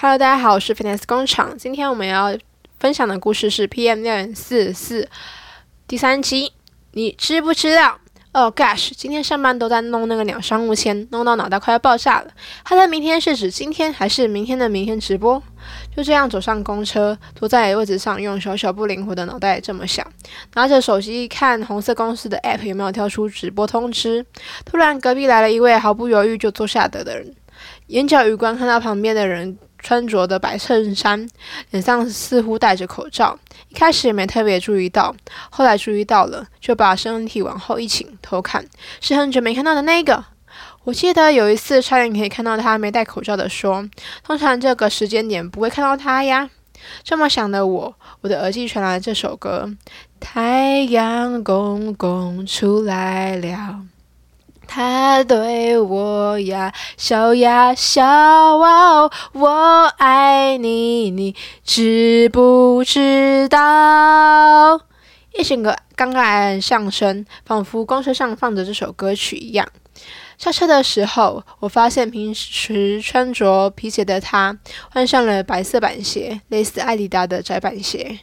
[0.00, 1.58] Hello，大家好，我是 Fitness 工厂。
[1.58, 2.38] 今天我们要
[2.78, 5.08] 分享的故事是 PM 六点四四
[5.88, 6.52] 第三集。
[6.92, 7.98] 你知不知道？
[8.32, 12.28] 哦、oh，Gosh，今天上班都在弄那个鸟商务签，弄到脑袋快要爆炸了。
[12.64, 15.42] 他的明天是指今天还是明天的明天直播？
[15.96, 20.06] 就这样走上公车，坐在位置上，用小小不灵活的脑袋这么想，
[20.54, 24.24] 拿着手机看红色公司的 App 有没有跳出直播通知。
[24.64, 27.34] 突然，隔壁来了一位毫不犹豫就坐下的的人，
[27.88, 29.58] 眼角余光看到旁边的人。
[29.78, 31.28] 穿着的白衬衫，
[31.70, 33.38] 脸上似乎戴着口罩。
[33.68, 35.14] 一开始也没特别注意到，
[35.50, 38.66] 后来注意到了，就把身体往后一倾，偷看，
[39.00, 40.24] 是很久没看到的那个。
[40.84, 43.88] 我记得有一次差点可以看到他没戴口罩的说，
[44.24, 46.48] 通常这个时间点不会看到他呀。
[47.02, 49.70] 这么想的我，我的耳机传来这首歌：
[50.18, 53.82] 太阳公公出来了。
[54.68, 64.78] 他对我呀笑呀笑哦，我爱你，你知不知道？
[65.36, 69.66] 一整个刚刚来的相声，仿佛公车上放着这首歌曲一样。
[70.36, 74.56] 下车的时候，我发现平时穿着皮鞋的他，
[74.92, 78.20] 换上了白色板鞋，类似爱迪达的窄板鞋。